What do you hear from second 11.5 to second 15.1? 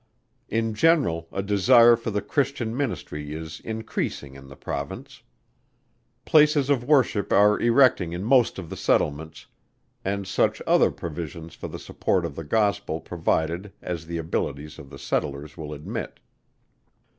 for the support of the Gospel provided as the abilities of the